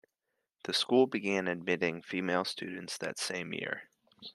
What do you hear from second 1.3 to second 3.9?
admitting female students that same year.